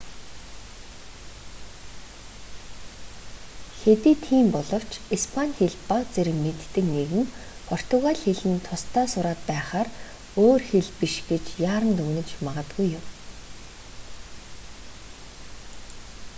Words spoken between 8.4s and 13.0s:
нь тусдаа сураад байхаар өөр хэл биш гэж яаран дүгнэж магадгүй